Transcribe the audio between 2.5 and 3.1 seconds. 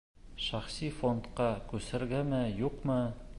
юҡмы?